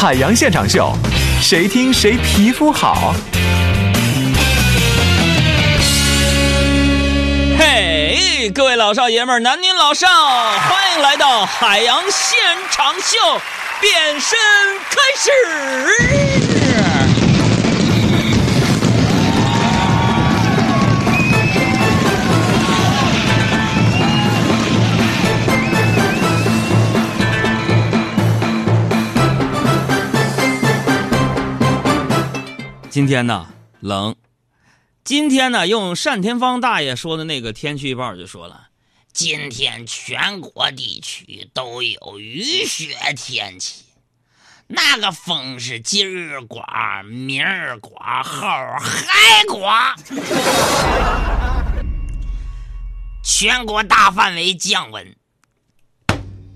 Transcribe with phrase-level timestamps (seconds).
[0.00, 0.90] 海洋现场秀，
[1.42, 3.14] 谁听谁皮肤好。
[7.58, 12.38] 嘿，各位老少爷们儿、男女老少，欢迎来到海洋现
[12.70, 13.18] 场秀，
[13.78, 14.38] 变身
[14.88, 15.30] 开始。
[33.00, 33.48] 今天呢
[33.80, 34.14] 冷，
[35.04, 38.68] 今天呢用单田芳大爷说的那个天气预报就说了，
[39.10, 43.86] 今天全国地区都有雨雪天气，
[44.66, 49.96] 那个风是今儿刮，明儿刮，后儿还刮，
[53.24, 55.16] 全国大范围降温。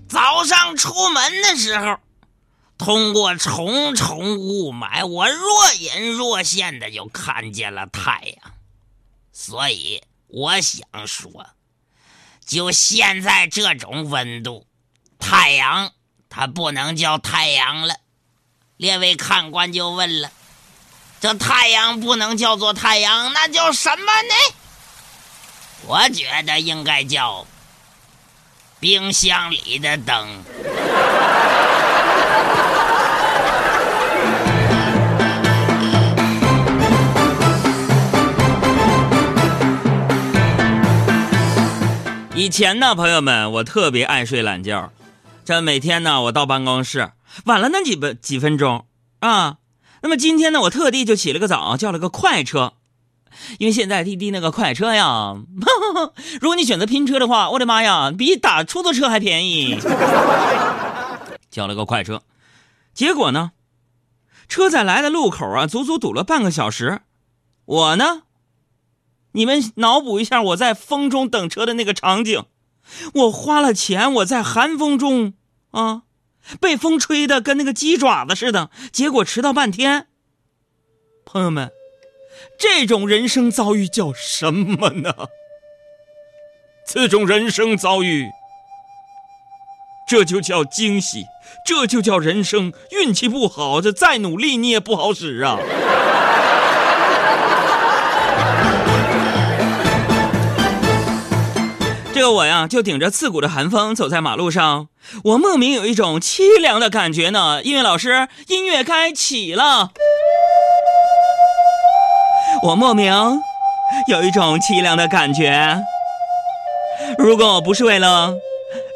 [0.07, 1.97] 早上出门的时候。
[2.77, 8.53] 通过重重雾霾，我若隐若现的就看见了太阳，
[9.31, 11.47] 所以我想说，
[12.45, 14.67] 就现在这种温度，
[15.19, 15.93] 太阳
[16.29, 17.95] 它不能叫太阳了。
[18.77, 20.31] 列位看官就问了：
[21.21, 24.33] 这太阳不能叫做太阳，那叫什么呢？
[25.87, 27.47] 我觉得应该叫
[28.79, 30.43] 冰箱里的灯。
[42.37, 44.91] 以前呢，朋友们，我特别爱睡懒觉，
[45.45, 47.13] 这每天呢，我到办公室
[47.45, 48.85] 晚了那几分几分钟
[49.19, 49.59] 啊。
[50.01, 52.73] 那么今天呢，我特地就起了个早，叫了个快车，
[53.57, 55.35] 因为现在滴滴那个快车呀，
[56.41, 59.79] 如果你选择拼车的话，我的妈呀，比打出租车还便宜。
[61.49, 62.21] 叫了个快车，
[62.93, 63.53] 结果呢，
[64.49, 66.99] 车在来的路口啊，足足堵了半个小时，
[67.63, 68.23] 我呢。
[69.35, 72.45] 你们脑补一下我在风中等车的那个场景，
[73.13, 75.33] 我花了钱，我在寒风中
[75.71, 76.03] 啊，
[76.61, 80.07] 被风吹的跟那个鸡爪子似的，结果迟到半天。
[81.25, 81.69] 朋友们，
[82.57, 85.13] 这种人生遭遇叫什么呢？
[86.87, 88.29] 这种人生遭遇，
[90.07, 91.25] 这就叫惊喜，
[91.65, 92.71] 这就叫人生。
[92.91, 95.59] 运气不好，这再努力你也不好使啊。
[102.33, 104.87] 我呀，就顶着刺骨的寒风走在马路上，
[105.23, 107.61] 我莫名有一种凄凉的感觉呢。
[107.63, 109.91] 音乐老师，音乐开启了。
[112.63, 113.13] 我莫名
[114.07, 115.83] 有一种凄凉的感觉。
[117.17, 118.33] 如果我不是为了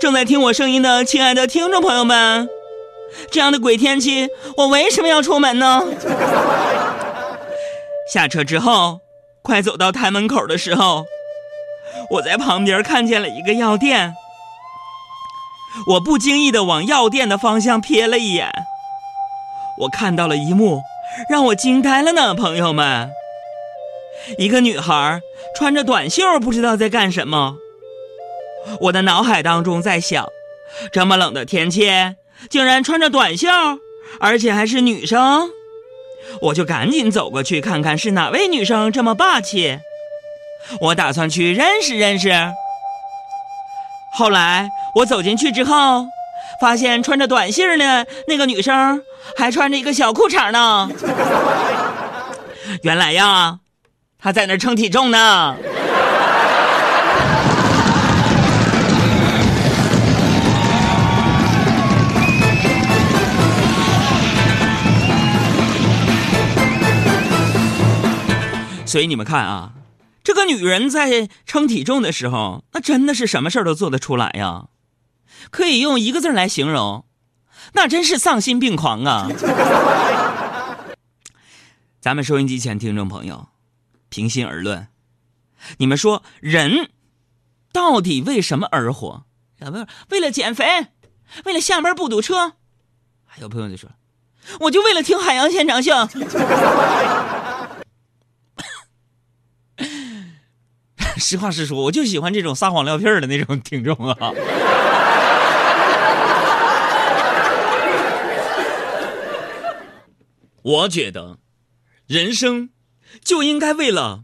[0.01, 2.49] 正在听我声音的亲爱的听众朋友们，
[3.31, 5.83] 这样的鬼天气，我为什么要出门呢？
[8.11, 9.01] 下车之后，
[9.43, 11.05] 快走到台门口的时候。
[12.11, 14.15] 我在旁边看见了一个药店，
[15.87, 18.51] 我不经意的往药店的方向瞥了一眼，
[19.81, 20.81] 我看到了一幕
[21.29, 23.11] 让我惊呆了呢，朋友们。
[24.37, 25.21] 一个女孩
[25.55, 27.55] 穿着短袖，不知道在干什么。
[28.81, 30.27] 我的脑海当中在想，
[30.91, 31.89] 这么冷的天气，
[32.49, 33.47] 竟然穿着短袖，
[34.19, 35.49] 而且还是女生，
[36.41, 39.79] 我就赶紧走过去看看是哪位女生这么霸气。
[40.81, 42.31] 我打算去认识认识。
[44.13, 46.05] 后来我走进去之后，
[46.59, 49.01] 发现穿着短信的那个女生
[49.37, 50.89] 还穿着一个小裤衩呢。
[52.83, 53.59] 原来呀，
[54.21, 55.55] 她在那称体重呢。
[68.85, 69.69] 所以你们看啊。
[70.29, 74.67] 这个女人在称体重的时候，那真的是什么事儿都做得出来呀，
[75.49, 77.03] 可以用一个字来形容，
[77.73, 79.27] 那真是丧心病狂啊！
[81.99, 83.47] 咱们收音机前听众朋友，
[84.09, 84.89] 平心而论，
[85.79, 86.91] 你们说人
[87.73, 89.23] 到底为什么而活？
[89.57, 90.89] 不是为了减肥，
[91.45, 92.53] 为了下班不堵车？
[93.25, 93.89] 还有朋友就说，
[94.59, 95.91] 我就为了听海洋现场秀。
[101.19, 104.15] 实话实说，我就喜欢这种撒谎撂屁儿的那种听众啊。
[110.61, 111.37] 我觉得，
[112.07, 112.69] 人生
[113.23, 114.23] 就应该为了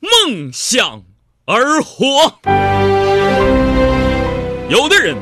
[0.00, 1.04] 梦想
[1.46, 2.40] 而活。
[4.68, 5.16] 有的人，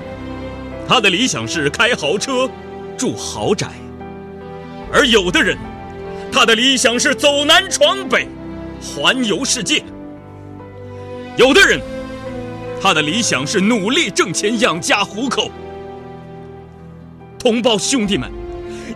[0.88, 2.48] 他的理想是开豪车、
[2.96, 3.68] 住豪宅，
[4.92, 5.58] 而有的人，
[6.32, 8.26] 他的理想是走南闯北，
[8.80, 9.82] 环游世界；
[11.36, 11.80] 有的人，
[12.80, 15.50] 他的理想是努力挣钱养家糊口。
[17.38, 18.30] 同胞兄弟们，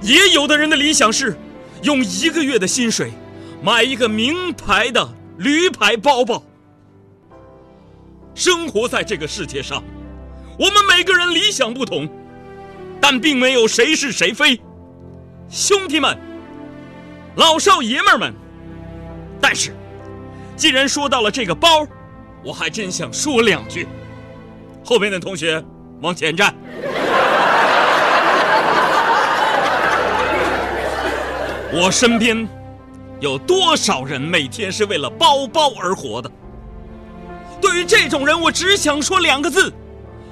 [0.03, 1.37] 也有的人的理想是
[1.83, 3.13] 用一个月的薪水
[3.63, 5.09] 买一个名牌的
[5.39, 6.43] 驴牌包包。
[8.35, 9.83] 生活在这个世界上，
[10.59, 12.09] 我们每个人理想不同，
[13.01, 14.61] 但并没有谁是谁非。
[15.49, 16.19] 兄弟们，
[17.37, 18.35] 老少爷们儿们，
[19.41, 19.75] 但是，
[20.57, 21.87] 既然说到了这个包，
[22.45, 23.87] 我还真想说两句。
[24.85, 25.65] 后面的同学
[26.03, 26.55] 往前站。
[31.73, 32.47] 我身边
[33.21, 36.31] 有多少人每天是为了包包而活的？
[37.61, 39.73] 对于这种人，我只想说两个字：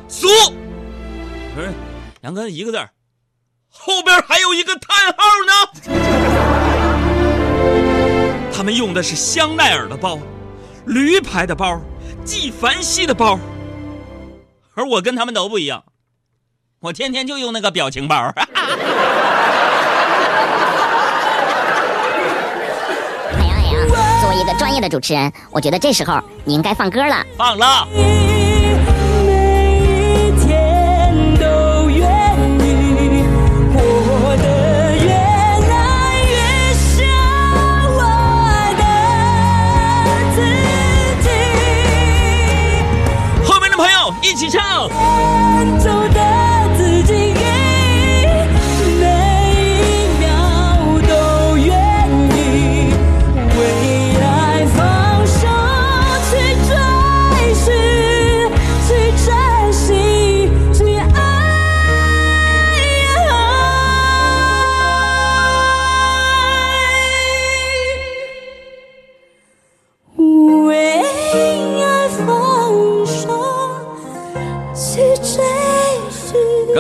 [0.07, 0.29] 俗。
[1.55, 1.73] 不是，
[2.21, 2.91] 杨哥一个字儿，
[3.71, 5.53] 后边还有一个叹号呢。
[8.55, 10.19] 他们用的是香奈儿的包，
[10.85, 11.81] 驴牌的包，
[12.25, 13.39] 纪梵希的包，
[14.75, 15.85] 而我跟他们都不一样，
[16.81, 18.33] 我天天就用那个表情包。
[24.21, 27.25] 作为一个专业的主持人，我觉得这时候你应该放歌了。
[27.37, 27.87] 放了。
[44.53, 46.22] 唱。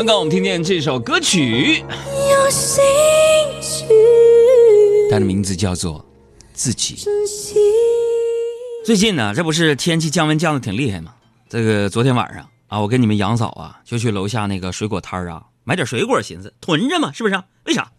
[0.03, 1.85] 刚刚我们听见这首歌曲，
[5.09, 6.01] 它的名字叫做
[6.53, 6.97] 《自己》。
[8.85, 11.15] 最近呢，这不是天气降温降的挺厉害吗？
[11.49, 17.41] 这个昨天晚上啊，我跟你们杨嫂啊，就去楼下那个水果摊啊，买点水果，寻思囤着嘛，是不是？
[17.67, 17.93] 为啥？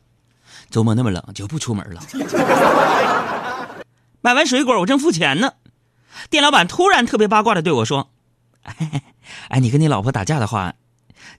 [0.70, 2.04] 周末那么冷，就不出门了。
[4.20, 5.54] 买完水果，我正付钱呢，
[6.30, 8.10] 店老板突然特别八卦的对我说
[9.48, 10.74] ：“哎，你跟你老婆打架的话。”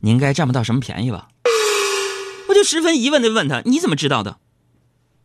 [0.04, 1.28] 你应该占不到什么便宜吧？
[2.50, 4.36] 我就十分疑问的问他：“你怎么知道的？”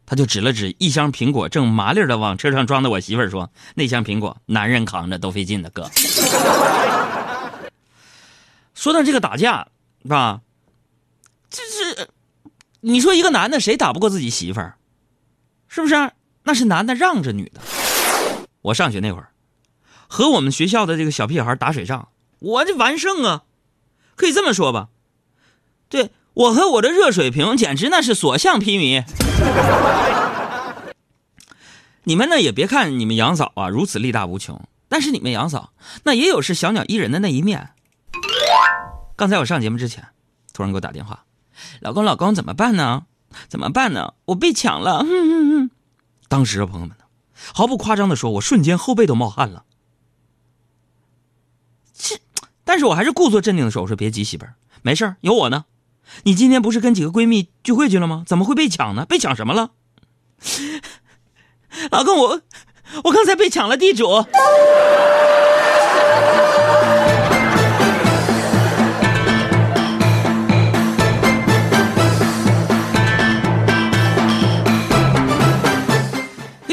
[0.08, 5.92] 他就指了指一箱苹果，正麻利的往车上装的我媳妇儿说：“那箱苹果，男人扛着都费劲的，哥。
[8.74, 9.68] ”说到这个打架，
[10.02, 10.40] 是吧？
[11.50, 12.08] 这是
[12.80, 14.78] 你说一个男的谁打不过自己媳妇儿？
[15.68, 16.12] 是不是？
[16.44, 17.60] 那是男的让着女的。
[18.62, 19.31] 我上学那会儿，
[20.08, 22.08] 和我们学校的这个小屁孩打水仗，
[22.40, 23.44] 我这完胜啊！
[24.19, 24.89] 可以这么说吧，
[25.88, 29.06] 对我和我的热水瓶简直那是所向披靡。
[32.04, 35.71] 你们呢也别看你们杨嫂啊如此力大无穷，但是你们杨嫂
[36.04, 37.69] 那也有是小鸟依人的那一面。
[39.16, 40.10] 刚才我上节目之前，
[40.51, 41.24] 突然给我打电话，
[41.80, 43.06] 老公老公怎么办呢？
[43.47, 44.16] 怎么办呢？
[44.26, 45.06] 我被抢了。
[46.28, 46.97] 当时啊，朋友们
[47.54, 49.64] 毫不夸张的说，我瞬间后背都冒汗了。
[51.94, 52.18] 这
[52.69, 55.66] 但是我还是故作镇定的说：“我说别急，媳妇儿，没事有我呢。
[56.21, 58.23] 你今天不是跟几个闺蜜聚会去了吗？
[58.28, 59.07] 怎么会被抢呢？
[59.09, 59.71] 被抢什么了？
[61.90, 62.42] 老公，我
[63.06, 64.23] 我刚才被抢了地主。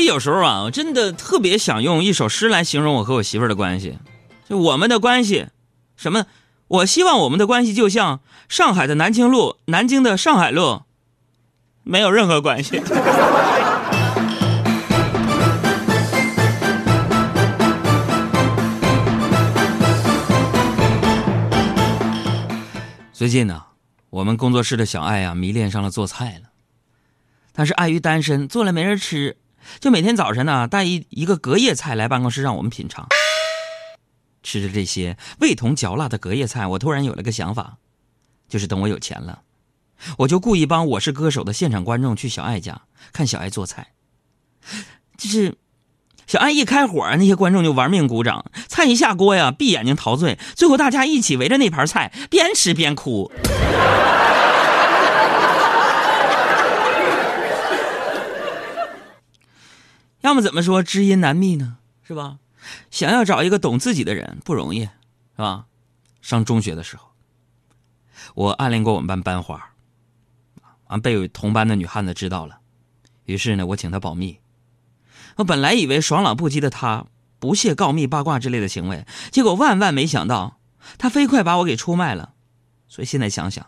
[0.05, 3.99] 有时候啊，我真的特别想用一首诗来形容我和我媳妇儿的关系，
[4.47, 5.47] 就我们的关系。”
[5.97, 6.27] 什么？
[6.69, 10.83] 我希望我们的关系就像上海的南京路、南京的上海路，
[11.85, 12.83] 没有任何关系。
[23.13, 23.63] 最近呢，
[24.11, 26.51] 我们工作室的小爱呀，迷恋上了做菜了。
[27.53, 29.39] 但是碍于单身，做了没人吃，
[29.81, 33.07] 就每天早晨呢带一一个隔夜菜来办公室让我们品尝。
[34.47, 37.79] 吃着这些味同嚼蜡的隔夜菜，我突然有了个想法，
[38.49, 39.43] 就是等我有钱了，
[40.19, 43.89] 我就故意帮我是歌手的现场观众去小爱家，看小爱做菜。
[45.19, 45.57] 就是
[46.29, 53.33] 小爱一开火，那些观众就玩命鼓掌，菜一下锅呀，闭眼睛陶醉，最后大家一起围着那盘菜，边吃边哭。
[60.23, 62.37] 要么怎么说，知音难觅呢，是吧？
[62.91, 64.91] 想要找一个懂自己的人不容易，是
[65.39, 65.67] 吧？
[66.23, 67.11] 上中学的时候，
[68.35, 69.73] 我暗恋过我们班班花，
[70.89, 72.59] 完被同班的女汉子知道了，
[73.25, 74.39] 于是呢，我请她保密。
[75.37, 77.07] 我本来以为爽朗不羁的她
[77.39, 80.59] 不屑告密八卦之类的行为，结果万万没想到，
[80.99, 82.33] 她飞快把我给出卖了。
[82.89, 83.67] 所以现在想想。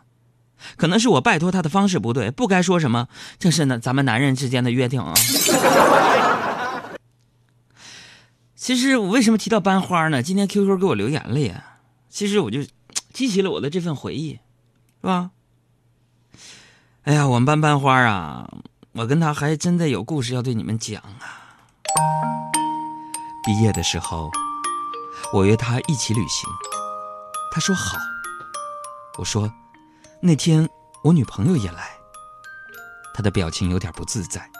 [0.76, 3.06] 可能是我拜托她的方式不对，不该说什么，
[3.38, 5.14] 这是呢咱们男人之间的约定啊。
[8.58, 10.20] 其实我为什么提到班花呢？
[10.20, 11.78] 今天 QQ 给我留言了呀，
[12.10, 12.58] 其实我就
[13.12, 14.40] 激起了我的这份回忆，
[15.00, 15.30] 是吧？
[17.04, 18.50] 哎呀，我们班班花啊，
[18.94, 21.54] 我跟他还真的有故事要对你们讲啊。
[23.46, 24.28] 毕业的时候，
[25.32, 26.50] 我约他一起旅行，
[27.52, 27.96] 他说好，
[29.18, 29.48] 我说。
[30.20, 30.68] 那天
[31.04, 31.90] 我女朋友也来，
[33.14, 34.50] 她的表情有点不自在，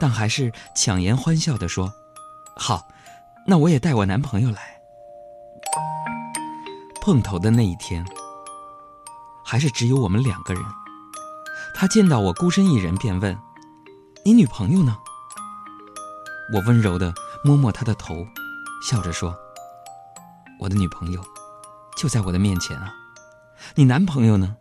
[0.00, 1.92] 但还是强颜欢笑的说
[2.56, 2.88] ：“好，
[3.46, 4.80] 那我也带我男朋友来。”
[7.02, 8.04] 碰头的那一天，
[9.44, 10.62] 还是只有我们两个人。
[11.74, 13.36] 他见到我孤身一人，便问
[14.22, 14.96] ：“你女朋友呢？”
[16.52, 18.26] 我温柔的摸摸他的头，
[18.82, 19.34] 笑着说
[20.60, 21.24] ：“我的女朋友
[21.96, 22.92] 就在我的面前啊，
[23.76, 24.56] 你男朋友呢？”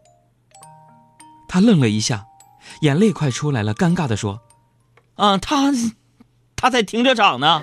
[1.49, 2.25] 他愣了一下，
[2.81, 4.39] 眼泪快出来了，尴尬的说
[5.15, 5.71] ：“啊，他
[6.55, 7.61] 他在停车场呢。”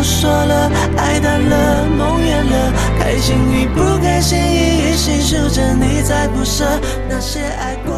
[0.00, 6.64] 不说了，爱淡了，梦远了，开心与不开心，一一细数着，你在不舍
[7.06, 7.89] 那些爱过。